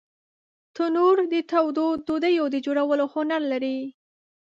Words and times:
تنور 0.75 1.17
د 1.31 1.33
تودو 1.51 1.85
ډوډیو 2.05 2.45
د 2.53 2.55
جوړولو 2.65 3.05
هنر 3.13 3.41
لري 3.51 3.79